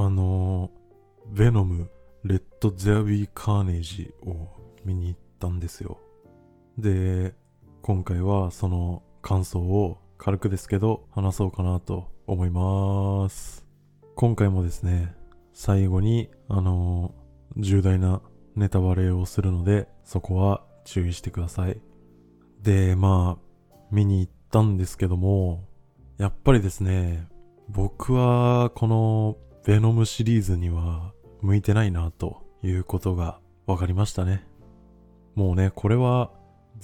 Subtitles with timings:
[0.00, 0.70] あの、
[1.26, 1.90] ベノム、
[2.22, 4.46] レッド・ゼア・ビー・カーネージを
[4.84, 5.98] 見に行ったんですよ。
[6.78, 7.34] で、
[7.82, 13.66] 今回はその感想を軽くですけど話そうかなと思います。
[14.14, 15.16] 今回もですね、
[15.52, 17.12] 最後に、あの
[17.56, 18.22] 重大な
[18.54, 21.80] ネタバレをするので、そこは注意してください。
[22.62, 25.64] で、まあ、見に行ったんですけども、
[26.18, 27.26] やっぱりですね、
[27.68, 34.46] 僕はこのベノムシリーズには向いてないなということが分かりましたね。
[35.34, 36.30] もうね、これは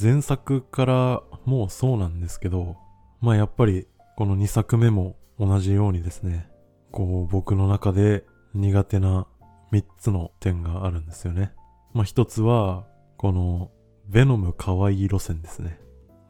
[0.01, 2.77] 前作からもうそうなんですけど、
[3.21, 6.49] まあやっぱりこの2作目も同じようにですね、
[6.91, 9.27] こう僕の中で苦手な
[9.73, 11.53] 3つの点があるんですよね。
[11.93, 13.71] まあ1つは、この
[14.07, 15.81] ベノム可愛い路線ですね。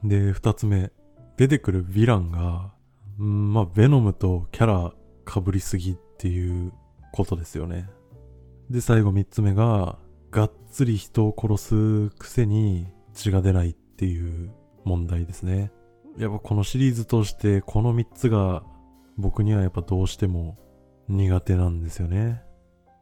[0.02, 0.92] で、2つ目、
[1.36, 2.72] 出てくるヴィランが、
[3.18, 4.94] んまあベノムとキャラ
[5.26, 6.72] 被りすぎっていう
[7.12, 7.88] ことですよね。
[8.70, 9.98] で、最後3つ目が、
[10.30, 14.50] がっつり人を殺すくせに血が出ないっていう
[14.84, 15.70] 問題ですね。
[16.16, 18.62] やっぱこのシリーズとしてこの3つが
[19.16, 20.56] 僕にはやっぱどうしても
[21.08, 22.42] 苦手なんですよね。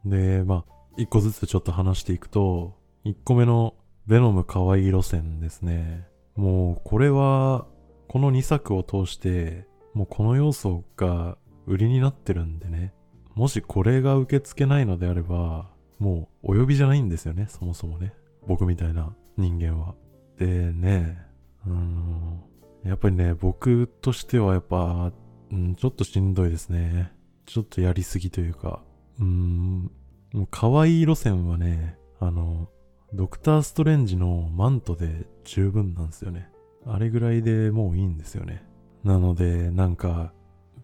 [0.04, 3.74] で、まあ、1個ずつちょっと話していくと、1個目の
[4.06, 6.06] ベノム可愛い路線ですね。
[6.36, 7.66] もうこれは
[8.08, 12.92] この2作を通してもうこの要素が売りになってるんでね。
[13.34, 18.12] もしこれが受け付けないのであれば、もうお呼びじゃないんですよね、そもそもね。
[18.46, 19.94] 僕みたいな人間は。
[20.38, 21.18] でね、
[21.66, 22.40] うん、
[22.84, 25.12] やっぱりね、僕としてはやっぱ、
[25.50, 27.12] うん、ちょっとしんどいですね。
[27.46, 28.82] ちょっとやりすぎというか、
[29.20, 29.90] うん、
[30.32, 32.68] もう可愛い路線はね、あの、
[33.14, 36.48] ドクターストレンジのマントで十分なんですよね。
[36.86, 38.64] あれぐらいでもういいんですよね。
[39.04, 40.32] なので、なんか、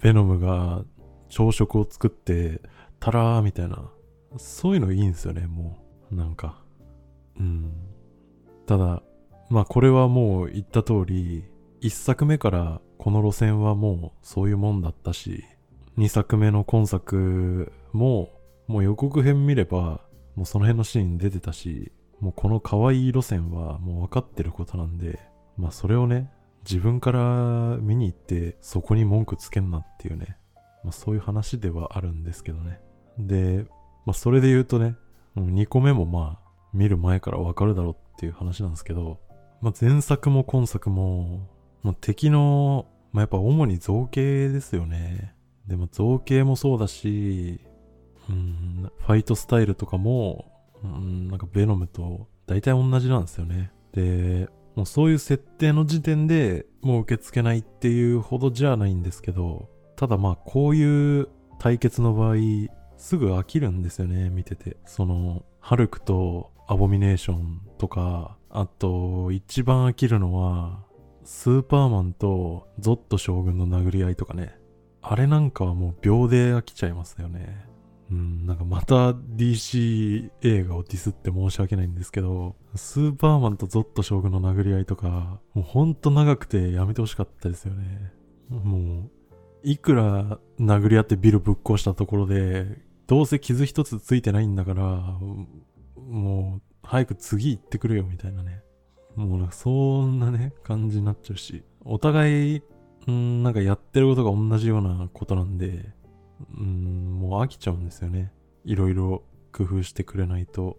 [0.00, 0.84] ベノムが
[1.29, 2.61] 朝食を作って、
[3.01, 3.91] タラーみたいな、
[4.37, 5.79] そういうのいいんですよね、も
[6.11, 6.15] う。
[6.15, 6.62] なんか。
[7.39, 7.73] うん。
[8.67, 9.03] ただ、
[9.50, 11.44] まあこれはもう言った通り、
[11.81, 15.44] 一作目からこの路線はもうそういうもんだったし、
[15.97, 18.31] 二作目の今作も、
[18.67, 20.00] もう予告編見れば、
[20.34, 25.19] もうその辺のシーン出てたし、もうこの可愛い路線はもう分かってることなんで、
[25.56, 26.31] まあそれをね、
[26.65, 30.37] 自分から見に行ってそこに文句つけんなっていうね、
[30.88, 32.81] まあそういう話ではあるんですけどね。
[33.19, 33.66] で、
[34.06, 34.97] まあそれで言うとね、
[35.37, 39.21] 2個目もまあ見る前から分かるだろうっていう話なんですけど、
[39.60, 41.47] まあ前作も今作も、
[41.82, 45.34] まあ、敵の、まあやっぱ主に造形ですよね。
[45.66, 47.60] でも造形もそうだし、
[48.31, 50.50] うん、ファイトスタイルとかも、
[50.82, 53.72] うん、なんかベノムと大体同じなんですよね。
[53.93, 61.28] で、もうそういう設定の時点でもう受け付けないっていうほどじゃないんですけど、ただまあこういう
[61.59, 62.36] 対決の場合、
[62.97, 64.76] すぐ飽きるんですよね、見てて。
[64.86, 70.84] その、ハルクとアボミネーションとか、あと、一番飽きるのは、
[71.25, 74.56] スーパーマンとゾット将軍の殴り合いとかね。
[75.03, 77.66] あれなんかはもう秒で飽きちゃいますよね。
[78.12, 88.12] うん、なんかまた DC 映画をディスって申し訳ないんですけど、スーパーマンとゾット将軍の殴り合いとか、もうほんと長くてやめてほしかったですよね。
[88.48, 89.18] もう、
[89.62, 92.66] いくら殴り合ってビルぶっ壊したところで、
[93.06, 94.84] どうせ傷一つついてないんだから、
[95.96, 98.62] もう、早く次行ってくれよみたいなね。
[99.16, 99.70] もうなんかそ
[100.06, 102.62] んなね、感じになっちゃうし、お互い、
[103.10, 105.92] んなんかやってることが同じようなことなんで、
[106.60, 108.32] ん、もう飽きちゃうんですよね。
[108.64, 110.78] いろいろ工夫してくれないと。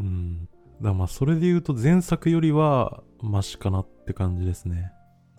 [0.00, 0.48] うん。
[0.80, 4.92] だからまあそれで言うと前作よりはマシかなって感じですね。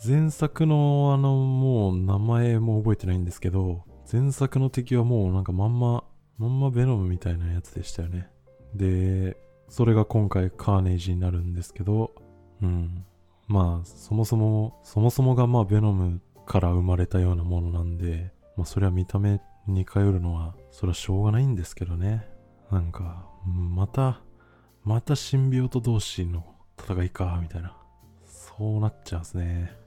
[0.04, 6.04] 前作のあのもう名前も覚えてないんですけど、前作の敵はもうなんかまんま、
[6.40, 8.28] まんまベノムみたいなやつでしたよね。
[8.74, 9.38] で、
[9.70, 12.16] それが今回カーネージになるんですけど、
[12.64, 13.06] うん。
[13.48, 22.28] まあそもそも、そもそもがまあベノムから生まれたようなものなんで、まあそれは見た目に頼るのは、それはしょうがないんですけどね。
[22.72, 24.22] なんか、また、
[24.84, 26.44] またシンビオト同士の
[26.80, 27.78] 戦いか、みたいな。
[28.26, 29.81] そうなっちゃうんすね。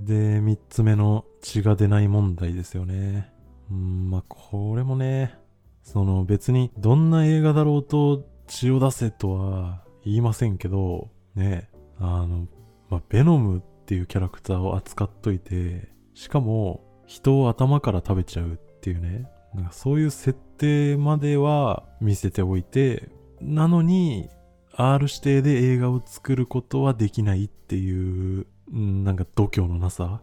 [0.00, 3.32] で、三つ目の血が出ない問題ですよね。
[3.70, 5.34] うん、まあこれもね、
[5.82, 12.46] その別にどんな映画だろうと血を出せとは言いませんけど、ね、あの、
[12.90, 23.08] まあベノムっていうキャラクターを扱っといて、しかも人を頭から食べちゃうっていうね、なんかそういう設定までは見せておいて、
[23.40, 24.28] なのに
[24.72, 30.20] R 指定で映画を作ることはできないっていう、なんか度胸のなさ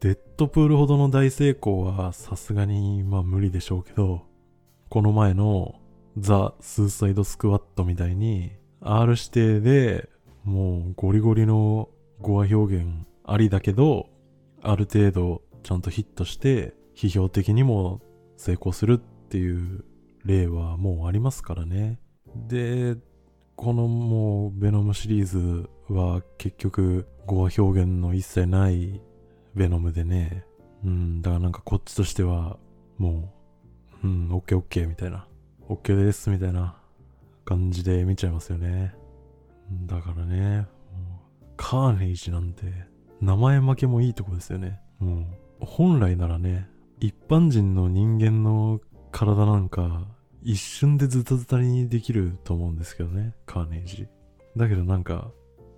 [0.00, 4.22] デッドプールほどの大成功はさすがにまあ無理でしょうけど、
[4.90, 5.76] この前の
[6.18, 10.08] ザ・スーサイド・スクワットみたいに R 指定で
[10.42, 11.88] もうゴリゴリの
[12.20, 14.10] 語話表現ありだけど、
[14.62, 18.02] ある程度ちゃんとヒットして批評的にも
[18.36, 19.84] 成功するっていう
[20.24, 21.98] 例はもうありますからね。
[22.46, 22.96] で、
[23.56, 29.00] このもうベノムシリーズは結局語話表現の一切ない
[29.54, 30.44] ベノムでね。
[30.84, 32.58] うん、だからなんかこっちとしては
[32.98, 33.32] も
[34.02, 35.26] う、うん、オッケーオッケーみたいな。
[35.68, 36.76] オッケーですみたいな
[37.44, 38.94] 感じで見ちゃいますよね。
[39.86, 40.66] だからね、
[41.56, 42.64] カーネイジなんて
[43.20, 44.80] 名前負けもいいとこですよね。
[44.98, 45.24] もう
[45.60, 46.68] 本来ならね、
[47.00, 48.80] 一般人の人間の
[49.10, 50.06] 体なんか
[50.42, 54.06] 一瞬でズタズタにできると思うんですけどね、カーネイジ。
[54.56, 55.30] だけどなんか、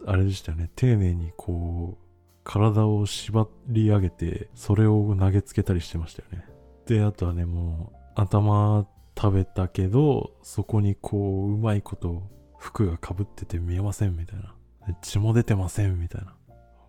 [0.06, 2.06] あれでしたよね、丁寧にこう、
[2.44, 6.49] 体を縛り上げて、それを投げつけたりしてましたよね。
[6.87, 8.87] で、あとはね、もう、頭
[9.19, 12.23] 食べたけど、そこにこう、うまいこと
[12.56, 14.55] 服が被ってて見えませんみたいな。
[15.03, 16.37] 血も出てませんみたいな。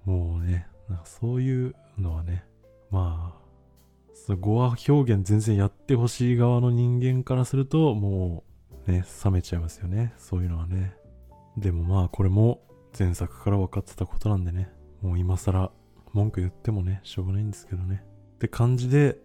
[0.05, 2.45] もうね、なんかそういうのはね、
[2.91, 3.35] ま
[4.29, 8.43] あ、語話表現全然やってほしい側の人間からすると、も
[8.87, 10.13] うね、冷めちゃいますよね。
[10.17, 10.95] そういうのはね。
[11.57, 12.61] でもまあ、これも
[12.97, 14.69] 前作から分かってたことなんでね、
[15.01, 15.71] もう今更
[16.13, 18.03] 文句言ってもね、しょうがないんですけどね。
[18.35, 19.17] って感じで、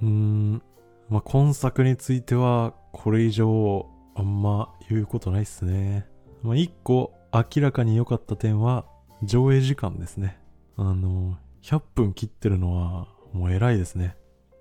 [0.00, 0.62] うーん、
[1.08, 6.06] まあ今作については、これ以上、あんま言うことないっすね。
[6.42, 8.86] まあ一個明らかに良かった点は、
[9.22, 10.38] 上映時間ですね。
[10.76, 14.16] あの、100分切ってるのは、もう偉いですね。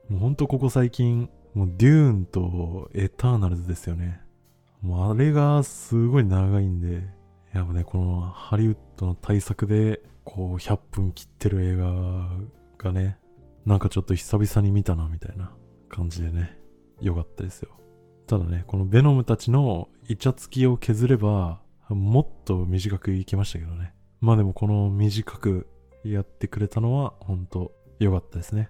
[0.10, 4.22] もうほんとここ最近、もうデューンとエターナルズですよね。
[4.82, 7.04] もうあれがすごい長いんで、
[7.54, 12.30] やっぱね、このハリウッドの大作で、こう100分切ってる映画
[12.78, 13.18] がね、
[13.66, 15.52] なんかちょっと久々に見たなみたいな
[15.90, 16.58] 感じでね、
[17.02, 17.72] 良かったですよ。
[18.28, 23.94] ただね、このベノムたちのイチャつきを削れば、もっと短くいきましたけどね。
[24.22, 25.68] まあでもこの短く
[26.04, 28.70] やってくれたのは本当良かったですね。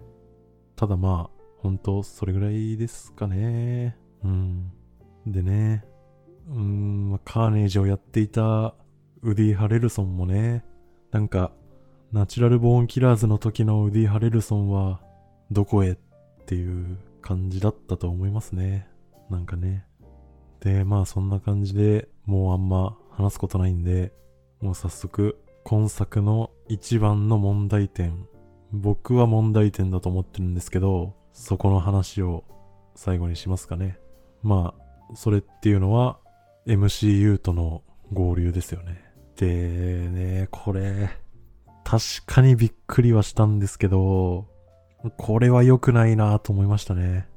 [0.75, 3.97] ただまあ、本当それぐらいですかね。
[4.23, 4.71] うん。
[5.27, 5.83] でね、
[6.49, 8.73] うん、カーネージをやっていた
[9.21, 10.65] ウディ・ハレルソンもね、
[11.11, 11.51] なんか、
[12.11, 14.99] ナチュラル・ボーン・キラーズの時のウディ・ハレルソンは、
[15.51, 15.97] どこへっ
[16.45, 18.87] ていう感じだったと思いますね。
[19.29, 19.85] なんかね。
[20.59, 24.11] で、まあそんな感じでもうあんま話すことないんで、
[24.61, 28.27] もう早速、今作の一番の問題点
[28.71, 32.43] 僕は問題点だと思ってるんですけど、そこの話を
[32.95, 33.97] 最後にしますかね。
[34.43, 36.19] まあ、それっていうのは
[36.65, 37.83] MCU との
[38.13, 39.03] 合流ですよね。
[39.35, 41.09] でね、これ、
[41.83, 44.47] 確かにびっくりはしたんですけど、
[45.17, 47.27] これは良くないなと思いましたね。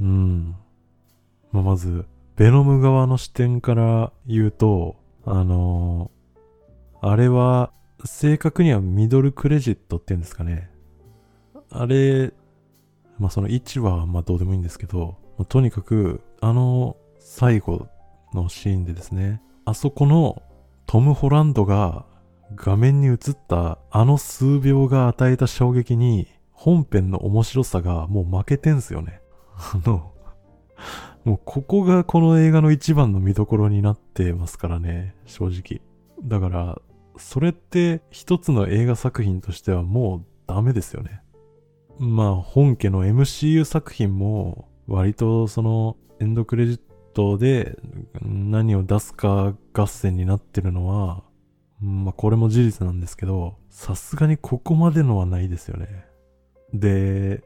[0.00, 0.56] うん。
[1.52, 2.06] まあ、まず、
[2.36, 7.72] ベノム側の視点から言うと、あのー、あれは
[8.04, 10.70] 正確にはミドルクレジットって言うんですかね。
[11.70, 12.32] あれ、
[13.18, 15.16] まあその位置はまあどうでもいいんですけど、
[15.48, 17.88] とにかくあの最後
[18.32, 20.42] のシーンでですね、あそこの
[20.86, 22.06] トム・ホランドが
[22.54, 23.16] 画面に映っ
[23.48, 29.20] たあの数秒が与えた衝撃に本編の面白さがもう負けてんすよね。
[29.56, 30.12] あの、
[31.24, 35.82] もうここがこの映画の一番の見どころになってますからね、正直。
[36.22, 36.80] だから、
[37.16, 41.20] それって一つの映画作品としてはもうダメですよね。
[41.98, 46.87] まあ本家の MCU 作品も割とそのエンドクレジット
[47.18, 47.76] トで
[48.22, 51.24] 何を出すか合戦になってるのは、
[51.80, 56.04] まあこれも事実なんですけど、さすがにここまでのはないですよね。
[56.72, 57.42] で、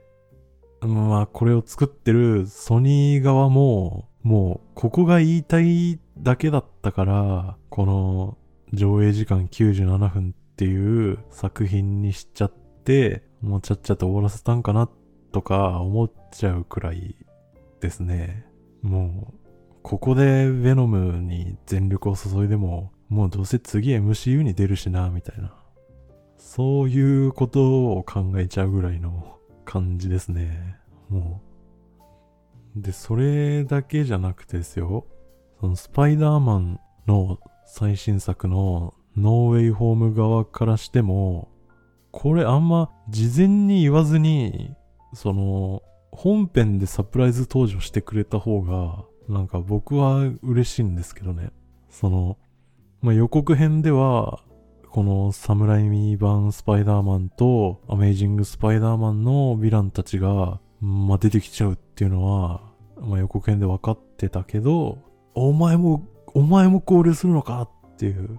[0.83, 8.37] まあこれを作ってるソニー側も、もうここが言いたいだけだったから、この
[8.75, 12.53] 上映時間97分っていう作品にしちゃっ
[12.85, 14.91] て、もうちゃっちゃと終わらせたんかな
[15.33, 17.17] とか思っちゃうくらい
[17.81, 18.45] ですね。
[18.83, 19.42] もう、
[19.83, 25.55] ここでヴェノムに全力を注いでも、もうどうせ次 MCU に出るしな、みたいな。
[26.39, 30.77] そういうことを考えちゃうぐらいの感じですね。
[31.09, 31.41] も
[32.77, 32.81] う。
[32.83, 35.07] で、それだけじゃなくてですよ。
[35.61, 41.49] そのスパイダーマンの最新作のノーウェイホーム側からしても、
[42.11, 44.75] これあんま事前に言わずに、
[45.15, 51.51] その、本編でサプライズ登場してくれた方が、なんか僕は嬉しいんですけどね。
[51.91, 52.37] その、
[53.01, 54.43] まあ、予告編では、
[54.91, 62.61] このサムライミー版スパイダーマンとアメイジングスパイダーマンのヴィランたちが、まあ、出てきちゃうっていうのは、
[63.01, 64.99] まあ、予告編で分かってたけど、
[65.35, 68.39] お前も、お前も考慮するのかっていう、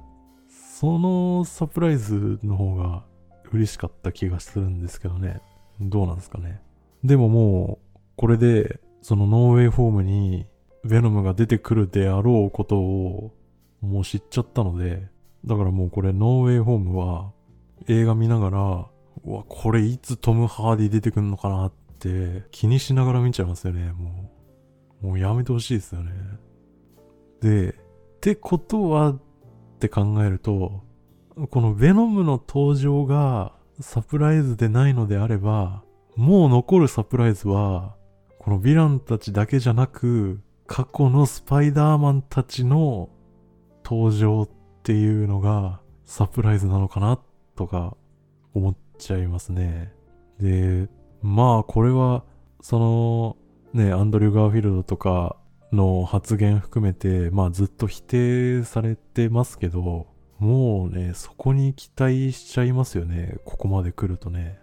[0.80, 3.04] そのサプライズの方が
[3.52, 5.42] 嬉しかった気がするんですけどね。
[5.80, 6.62] どうなんですかね。
[7.04, 10.46] でももう、これで、そのノーウェイホームに、
[10.86, 13.34] ヴェノムが出てくるであろうことを、
[13.82, 15.08] もう知っちゃったので、
[15.46, 17.32] だからもうこれ、ノーウェイホームは、
[17.88, 18.88] 映画見ながら、
[19.26, 24.32] うわ、これいつトム・ハーディ出てくんのかなって気にしながら見ちゃいますよね、も
[25.04, 25.08] う。
[25.08, 26.12] もうやめてほしいですよね。
[27.42, 27.74] で、っ
[28.22, 29.22] てことはっ
[29.80, 30.84] て考えると、
[31.50, 35.84] このヴェノムの登場がサプライズでないのであれば、
[36.16, 37.96] もう残るサプライズは、
[38.40, 43.10] このヴィランたちだけじゃなく、過去のスパイダーマンたちの
[43.84, 44.50] 登場っ
[44.84, 47.20] ていうのがサプライズなのかな
[47.56, 47.96] とか
[48.54, 49.94] 思っちゃいますね。
[50.40, 50.88] で、
[51.22, 52.24] まあこれは、
[52.62, 53.38] その
[53.74, 55.36] ね、アンドリュー・ガーフィールドとか
[55.72, 60.08] の発言含めて、まあずっと否定されてますけど、
[60.40, 63.38] もうね、そこに期待しちゃいますよね。
[63.46, 64.60] ここまで来るとね。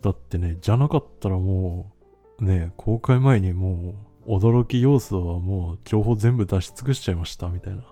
[0.00, 1.92] だってね、じゃなかったらも
[2.40, 3.94] う、ね、公開前にもう、
[4.26, 7.82] 驚き要素はもう情報全部出し尽くしちゃいました、みたいな。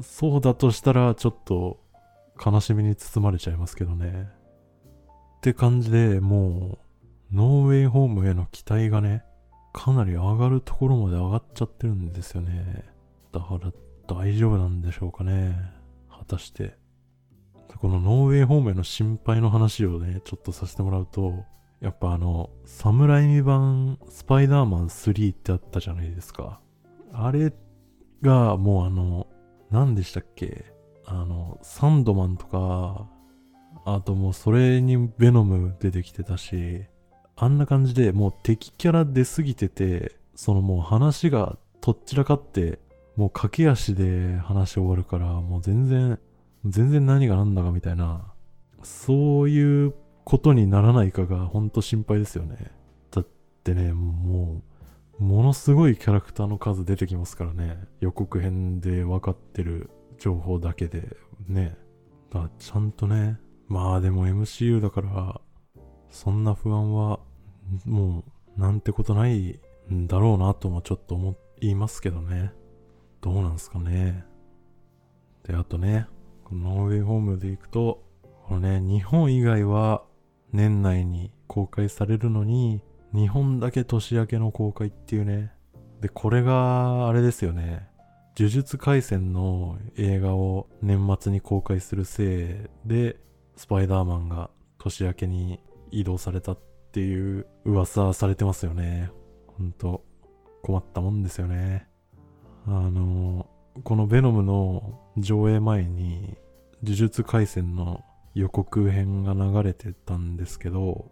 [0.00, 1.80] そうだとしたら、ちょっと、
[2.44, 4.28] 悲しみに包まれちゃいますけどね。
[5.38, 6.78] って感じでも
[7.32, 9.24] う、ノーウェイホームへの期待がね、
[9.72, 12.84] かなり上がるところまで上がっちゃってるんですよね。
[13.32, 13.72] だから
[14.06, 15.56] 大丈夫なんでしょうかね。
[16.10, 16.76] 果たして。
[17.78, 21.44] このノーウェイホームへの心配の話をね、ちょっとさせてもらうと、
[21.82, 26.60] やっぱあの、サムライミ版スパイダーマン3ってあったじゃないですか。
[27.12, 27.52] あれ
[28.22, 29.26] がもうあの、
[29.72, 30.72] 何でしたっけ？
[31.04, 33.08] あの、サンドマンとか、
[33.84, 36.84] あともうそれにヴェノム出てきてたし、
[37.34, 42.78] あんな感じでもう敵キャラ出すぎてて、そのもう話がとっちらかって、
[43.16, 46.20] もう駆け足で話終わるから、もう全然、
[46.64, 48.32] 全然何が何だかみたいな、
[48.84, 52.70] そういうことにならないかがほんと心配ですよね。
[53.10, 53.26] だっ
[53.64, 54.62] てね、も
[55.20, 57.78] う、ものすごいキャラクターの数出てきますからね。
[58.00, 61.16] 予告編で分かってる情報だけで、
[61.48, 61.76] ね。
[62.30, 63.38] だちゃんとね、
[63.68, 65.40] まあでも MCU だから、
[66.10, 67.20] そんな不安は、
[67.84, 68.24] も
[68.56, 69.60] う、なんてことない
[69.92, 72.52] んだろうなともちょっと思いますけどね。
[73.20, 74.24] どうなんすかね。
[75.44, 76.06] で、あとね、
[76.44, 78.02] このノーウェイホームで行くと、
[78.46, 80.04] このね、日本以外は
[80.52, 82.82] 年内に公開されるのに、
[83.14, 85.52] 日本だけ年明けの公開っていうね。
[86.00, 87.88] で、これが、あれですよね。
[88.36, 93.18] 呪術廻戦の映画を年末に公開するせいで、
[93.56, 96.58] スパイダーマンが年明けに移動されたっ
[96.92, 99.10] ていう噂されてますよね。
[99.46, 100.04] ほんと、
[100.62, 101.86] 困ったもんですよね。
[102.66, 103.46] あの、
[103.84, 106.36] このベノムの上映前に、
[106.82, 108.02] 呪術廻戦の
[108.34, 111.10] 予告編が流れてたんですけど、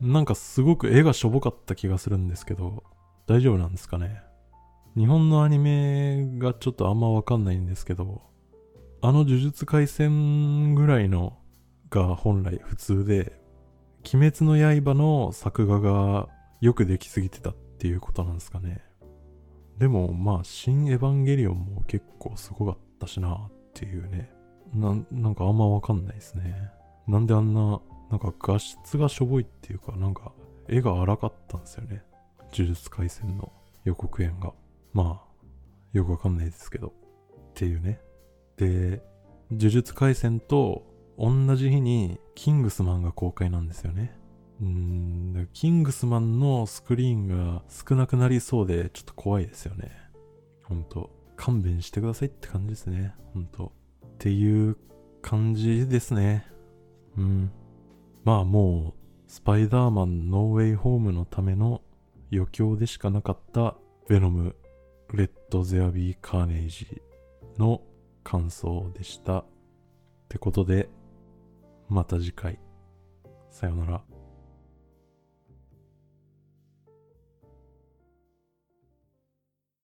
[0.00, 2.84] なんかすごく絵がしょぼかった気がするんですけど、
[3.26, 4.22] 大丈夫なんですかね？
[4.96, 8.22] 日本のアニメがちょっとあんまわかんないんですけど、
[9.02, 11.38] あの呪術廻戦ぐらいの
[11.90, 13.40] が本来普通で、
[14.12, 16.28] 鬼滅の刃の作画が
[16.60, 18.82] よくできすぎてたっていうことなんですかね？
[19.78, 24.30] でもまあ、新エヴァンゲリオンも結構すごかったしなっていうね。
[24.74, 26.70] な、なんかあんまわかんないですね。
[27.06, 30.32] なんであんな、なんか画質がしょぼいっていうか、なんか
[30.68, 32.02] 絵が荒かったんですよね。
[32.52, 33.52] 呪術廻戦の
[33.84, 34.52] 予告編が。
[34.92, 35.30] まあ、
[35.92, 36.88] よくわかんないですけど。
[36.88, 36.92] っ
[37.54, 38.00] ていうね。
[38.56, 39.02] で、
[39.50, 40.86] 呪術廻戦と
[41.18, 44.16] 同じ日にキングスマンが公開なんですよね。
[44.60, 49.90] うーん、キングスマンのスクリーンが少なくなりそうでちょっと怖いですよね。
[50.62, 51.10] ほんと。
[51.36, 53.14] 勘弁してくださいって感じですね。
[53.32, 53.72] ほんと。
[54.20, 54.76] っていう
[55.22, 56.46] 感じですね。
[57.16, 57.50] うん。
[58.22, 61.80] まあもう、スパイダーマンノーウェイホームのための
[62.30, 63.76] 余興でしかなかった
[64.10, 64.56] ヴェノム、
[65.14, 67.00] レッド・ゼアビー・カーネイジ
[67.56, 67.80] の
[68.22, 69.38] 感想でした。
[69.38, 69.44] っ
[70.28, 70.90] てことで、
[71.88, 72.60] また次回。
[73.50, 74.09] さよなら。